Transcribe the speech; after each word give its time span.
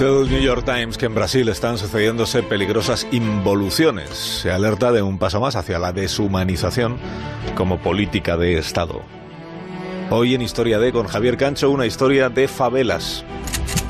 Dice 0.00 0.18
el 0.18 0.30
New 0.30 0.40
York 0.40 0.64
Times 0.64 0.96
que 0.96 1.04
en 1.04 1.14
Brasil 1.14 1.46
están 1.50 1.76
sucediéndose 1.76 2.42
peligrosas 2.42 3.06
involuciones. 3.12 4.08
Se 4.08 4.50
alerta 4.50 4.92
de 4.92 5.02
un 5.02 5.18
paso 5.18 5.42
más 5.42 5.56
hacia 5.56 5.78
la 5.78 5.92
deshumanización 5.92 6.96
como 7.54 7.82
política 7.82 8.38
de 8.38 8.56
Estado. 8.56 9.02
Hoy 10.08 10.34
en 10.34 10.40
Historia 10.40 10.78
D 10.78 10.90
con 10.90 11.06
Javier 11.06 11.36
Cancho, 11.36 11.68
una 11.68 11.84
historia 11.84 12.30
de 12.30 12.48
favelas. 12.48 13.26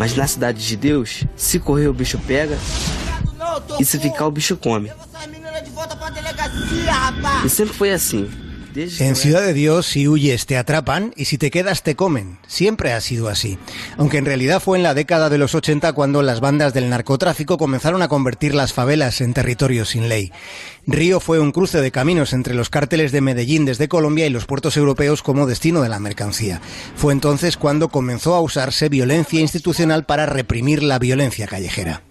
Mas 0.01 0.17
na 0.17 0.27
cidade 0.27 0.59
de 0.59 0.77
Deus, 0.77 1.27
se 1.37 1.61
correr 1.61 1.87
o 1.87 1.95
bicho 1.95 2.19
pega 2.27 2.59
e 3.79 3.85
se 3.85 3.97
ficar 4.01 4.27
o 4.27 4.33
bicho 4.33 4.57
come. 4.57 4.91
E 7.45 7.49
sempre 7.49 7.73
foi 7.73 7.93
assim. 7.93 8.50
En 8.75 9.17
Ciudad 9.17 9.43
de 9.43 9.53
Dios, 9.53 9.87
si 9.87 10.07
huyes 10.07 10.47
te 10.47 10.57
atrapan 10.57 11.13
y 11.17 11.25
si 11.25 11.39
te 11.39 11.51
quedas 11.51 11.83
te 11.83 11.97
comen. 11.97 12.39
Siempre 12.47 12.93
ha 12.93 13.01
sido 13.01 13.29
así. 13.29 13.59
Aunque 13.97 14.19
en 14.19 14.27
realidad 14.27 14.61
fue 14.61 14.79
en 14.79 14.85
la 14.85 14.95
década 14.95 15.29
de 15.29 15.39
los 15.39 15.55
80 15.55 15.93
cuando 15.93 16.23
las 16.23 16.41
bandas 16.41 16.73
del 16.73 16.89
narcotráfico 16.89 17.59
comenzaron 17.59 18.03
a 18.03 18.09
convertir 18.09 18.55
las 18.55 18.73
favelas 18.73 19.21
en 19.21 19.35
territorio 19.35 19.85
sin 19.85 20.09
ley. 20.09 20.33
Río 20.87 21.21
fue 21.21 21.41
un 21.41 21.53
cruce 21.53 21.81
de 21.81 21.91
caminos 21.91 22.33
entre 22.33 22.55
los 22.55 22.71
cárteles 22.71 23.13
de 23.13 23.21
Medellín 23.21 23.65
desde 23.65 23.89
Colombia 23.89 24.27
y 24.27 24.31
los 24.31 24.47
puertos 24.47 24.77
europeos 24.77 25.23
como 25.23 25.47
destino 25.47 25.83
de 25.83 25.89
la 25.89 25.99
mercancía. 25.99 26.61
Fue 26.97 27.13
entonces 27.13 27.57
cuando 27.57 27.89
comenzó 27.89 28.35
a 28.35 28.41
usarse 28.41 28.89
violencia 28.89 29.41
institucional 29.41 30.05
para 30.05 30.27
reprimir 30.27 30.83
la 30.83 30.99
violencia 30.99 31.47
callejera. 31.47 32.03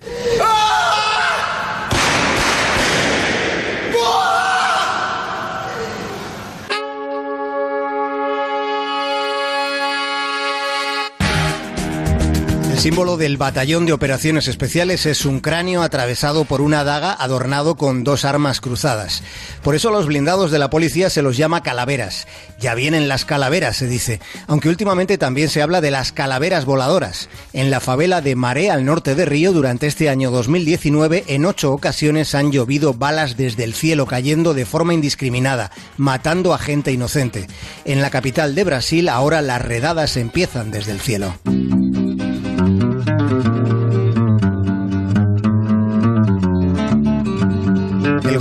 Símbolo 12.80 13.18
del 13.18 13.36
Batallón 13.36 13.86
de 13.86 13.92
Operaciones 13.92 14.48
Especiales 14.48 15.06
es 15.06 15.26
un 15.26 15.42
cráneo 15.42 15.84
atravesado 15.84 16.46
por 16.46 16.62
una 16.62 16.86
daga 16.86 17.12
adornado 17.12 17.76
con 17.76 18.06
dos 18.06 18.24
armas 18.24 18.62
cruzadas. 18.62 19.22
Por 19.64 19.76
eso 19.76 19.92
los 19.92 20.06
blindados 20.06 20.50
de 20.50 20.60
la 20.60 20.70
policía 20.70 21.10
se 21.10 21.22
los 21.22 21.36
llama 21.36 21.62
calaveras. 21.62 22.26
Ya 22.58 22.76
vienen 22.76 23.10
las 23.10 23.26
calaveras, 23.26 23.76
se 23.76 23.88
dice, 23.88 24.22
aunque 24.48 24.70
últimamente 24.70 25.18
también 25.18 25.50
se 25.50 25.62
habla 25.62 25.82
de 25.82 25.92
las 25.92 26.14
calaveras 26.14 26.64
voladoras. 26.64 27.28
En 27.52 27.70
la 27.70 27.82
favela 27.82 28.22
de 28.22 28.38
Maré, 28.38 28.72
al 28.72 28.86
norte 28.86 29.14
de 29.14 29.26
Río, 29.26 29.52
durante 29.52 29.86
este 29.86 30.08
año 30.08 30.32
2019, 30.32 31.26
en 31.28 31.46
ocho 31.46 31.74
ocasiones 31.74 32.34
han 32.34 32.54
llovido 32.54 32.94
balas 32.94 33.36
desde 33.36 33.66
el 33.66 33.74
cielo 33.74 34.06
cayendo 34.06 34.54
de 34.54 34.66
forma 34.66 34.94
indiscriminada, 34.94 35.72
matando 35.98 36.54
a 36.54 36.58
gente 36.58 36.94
inocente. 36.94 37.48
En 37.84 38.02
la 38.02 38.10
capital 38.10 38.56
de 38.56 38.64
Brasil, 38.64 39.10
ahora 39.10 39.42
las 39.42 39.62
redadas 39.62 40.16
empiezan 40.16 40.72
desde 40.72 40.94
el 40.94 41.02
cielo. 41.02 41.36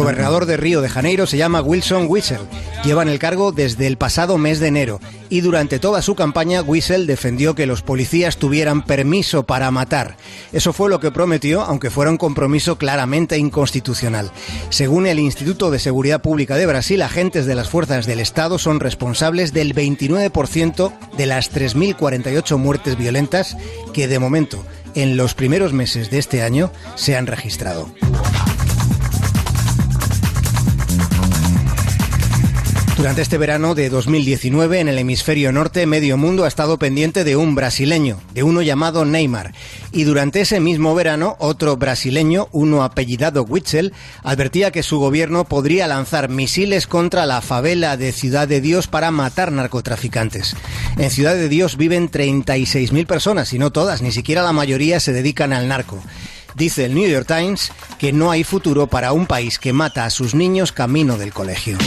Gobernador 0.09 0.47
de 0.47 0.57
Río 0.57 0.81
de 0.81 0.89
Janeiro 0.89 1.27
se 1.27 1.37
llama 1.37 1.61
Wilson 1.61 2.07
Wissel. 2.09 2.41
Lleva 2.83 3.03
en 3.03 3.11
el 3.11 3.19
cargo 3.19 3.53
desde 3.53 3.87
el 3.87 3.99
pasado 3.99 4.39
mes 4.39 4.59
de 4.59 4.69
enero 4.69 5.01
y 5.29 5.43
durante 5.43 5.79
toda 5.79 6.01
su 6.01 6.15
campaña 6.15 6.63
Wissel 6.63 7.07
defendió 7.07 7.55
que 7.55 7.67
los 7.67 7.83
policías 7.83 8.39
tuvieran 8.39 8.87
permiso 8.87 9.43
para 9.43 9.71
matar. 9.71 10.17
Eso 10.51 10.73
fue 10.73 10.89
lo 10.89 10.99
que 10.99 11.11
prometió, 11.11 11.61
aunque 11.61 11.91
fuera 11.91 12.11
un 12.11 12.17
compromiso 12.17 12.79
claramente 12.79 13.37
inconstitucional. 13.37 14.31
Según 14.71 15.07
el 15.07 15.19
Instituto 15.19 15.71
de 15.71 15.79
Seguridad 15.79 16.23
Pública 16.23 16.57
de 16.57 16.65
Brasil, 16.65 17.03
agentes 17.03 17.45
de 17.45 17.55
las 17.55 17.69
fuerzas 17.69 18.07
del 18.07 18.21
Estado 18.21 18.59
son 18.59 18.81
responsables 18.81 19.53
del 19.53 19.75
29% 19.75 20.91
de 21.19 21.27
las 21.27 21.53
3.048 21.53 22.57
muertes 22.57 22.97
violentas 22.97 23.59
que 23.93 24.09
de 24.09 24.19
momento 24.19 24.65
en 24.95 25.19
los 25.19 25.35
primeros 25.35 25.75
meses 25.75 26.11
de 26.11 26.17
este 26.17 26.43
año 26.43 26.73
se 26.95 27.15
han 27.15 27.27
registrado. 27.27 27.91
Durante 32.99 33.23
este 33.23 33.39
verano 33.39 33.77
de 33.77 33.91
2019, 33.91 34.81
en 34.81 34.89
el 34.89 34.99
hemisferio 34.99 35.53
norte, 35.53 35.87
medio 35.87 36.17
mundo 36.17 36.45
ha 36.45 36.49
estado 36.49 36.81
pendiente 36.81 37.23
de 37.23 37.37
un 37.37 37.55
brasileño, 37.55 38.21
de 38.35 38.43
uno 38.43 38.61
llamado 38.61 39.05
Neymar. 39.05 39.55
Y 39.93 40.03
durante 40.03 40.41
ese 40.41 40.59
mismo 40.59 40.97
verano, 40.97 41.37
otro 41.39 41.77
brasileño, 41.77 42.49
uno 42.51 42.83
apellidado 42.83 43.45
Witzel, 43.45 43.93
advertía 44.25 44.73
que 44.73 44.83
su 44.83 44.99
gobierno 44.99 45.45
podría 45.45 45.87
lanzar 45.87 46.29
misiles 46.29 46.89
contra 46.89 47.25
la 47.25 47.41
favela 47.41 47.97
de 47.97 48.11
Ciudad 48.11 48.49
de 48.49 48.61
Dios 48.61 48.89
para 48.89 49.13
matar 49.13 49.53
narcotraficantes. 49.53 50.57
En 50.97 51.13
Ciudad 51.13 51.37
de 51.37 51.49
Dios 51.49 51.77
viven 51.77 52.11
36.000 52.11 53.07
personas 53.07 53.53
y 53.53 53.61
no 53.61 53.71
todas, 53.71 54.03
ni 54.03 54.11
siquiera 54.11 54.43
la 54.43 54.53
mayoría 54.53 54.99
se 54.99 55.13
dedican 55.13 55.53
al 55.53 55.69
narco. 55.69 56.03
Dice 56.57 56.85
el 56.85 56.97
New 56.97 57.09
York 57.09 57.29
Times 57.29 57.71
que 58.01 58.13
no 58.13 58.33
hay 58.33 58.43
futuro 58.43 58.89
para 58.89 59.13
un 59.13 59.27
país 59.27 59.61
que 59.61 59.73
mata 59.73 60.05
a 60.05 60.11
sus 60.11 60.35
niños 60.35 60.73
camino 60.73 61.17
del 61.17 61.33
colegio. 61.33 61.79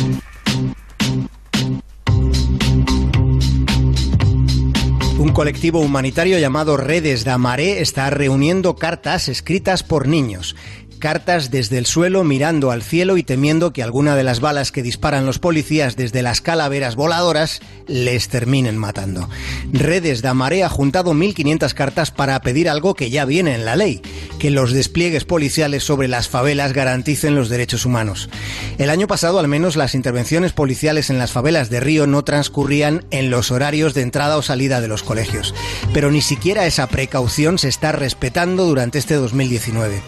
Colectivo 5.41 5.79
humanitario 5.79 6.37
llamado 6.37 6.77
Redes 6.77 7.23
da 7.23 7.39
Maré 7.39 7.81
está 7.81 8.11
reuniendo 8.11 8.75
cartas 8.75 9.27
escritas 9.27 9.81
por 9.81 10.07
niños 10.07 10.55
cartas 11.01 11.51
desde 11.51 11.77
el 11.77 11.85
suelo 11.85 12.23
mirando 12.23 12.71
al 12.71 12.83
cielo 12.83 13.17
y 13.17 13.23
temiendo 13.23 13.73
que 13.73 13.83
alguna 13.83 14.15
de 14.15 14.23
las 14.23 14.39
balas 14.39 14.71
que 14.71 14.83
disparan 14.83 15.25
los 15.25 15.39
policías 15.39 15.97
desde 15.97 16.21
las 16.21 16.39
calaveras 16.39 16.95
voladoras 16.95 17.59
les 17.87 18.29
terminen 18.29 18.77
matando. 18.77 19.27
Redes 19.73 20.21
da 20.21 20.33
Maré 20.33 20.63
ha 20.63 20.69
juntado 20.69 21.13
1.500 21.13 21.73
cartas 21.73 22.11
para 22.11 22.39
pedir 22.41 22.69
algo 22.69 22.93
que 22.93 23.09
ya 23.09 23.25
viene 23.25 23.55
en 23.55 23.65
la 23.65 23.75
ley, 23.75 24.01
que 24.39 24.51
los 24.51 24.71
despliegues 24.71 25.25
policiales 25.25 25.83
sobre 25.83 26.07
las 26.07 26.29
favelas 26.29 26.71
garanticen 26.71 27.35
los 27.35 27.49
derechos 27.49 27.85
humanos. 27.85 28.29
El 28.77 28.91
año 28.91 29.07
pasado 29.07 29.39
al 29.39 29.47
menos 29.47 29.75
las 29.75 29.95
intervenciones 29.95 30.53
policiales 30.53 31.09
en 31.09 31.17
las 31.17 31.31
favelas 31.31 31.69
de 31.71 31.79
Río 31.79 32.05
no 32.05 32.23
transcurrían 32.23 33.05
en 33.09 33.31
los 33.31 33.49
horarios 33.49 33.95
de 33.95 34.03
entrada 34.03 34.37
o 34.37 34.43
salida 34.43 34.81
de 34.81 34.87
los 34.87 35.01
colegios, 35.01 35.55
pero 35.93 36.11
ni 36.11 36.21
siquiera 36.21 36.67
esa 36.67 36.87
precaución 36.87 37.57
se 37.57 37.69
está 37.69 37.91
respetando 37.91 38.65
durante 38.65 38.99
este 38.99 39.15
2019. 39.15 40.03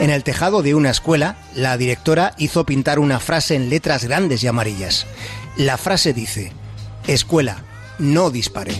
En 0.00 0.10
el 0.10 0.22
tejado 0.34 0.62
de 0.62 0.74
una 0.74 0.90
escuela, 0.90 1.36
la 1.54 1.76
directora 1.76 2.34
hizo 2.38 2.66
pintar 2.66 2.98
una 2.98 3.20
frase 3.20 3.54
en 3.54 3.70
letras 3.70 4.02
grandes 4.02 4.42
y 4.42 4.48
amarillas. 4.48 5.06
La 5.56 5.78
frase 5.78 6.12
dice, 6.12 6.52
Escuela, 7.06 7.62
no 8.00 8.30
dispare. 8.30 8.72